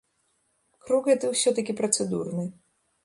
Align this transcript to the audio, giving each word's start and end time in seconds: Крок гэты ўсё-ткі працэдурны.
Крок 0.85 1.03
гэты 1.11 1.29
ўсё-ткі 1.33 1.77
працэдурны. 1.83 2.43